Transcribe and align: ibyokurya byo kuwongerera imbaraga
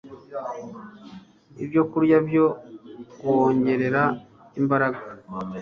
ibyokurya 1.63 2.17
byo 2.27 2.45
kuwongerera 3.19 4.03
imbaraga 4.59 5.01